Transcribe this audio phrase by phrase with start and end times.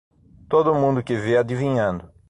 [0.49, 2.11] Todo mundo que vê adivinhando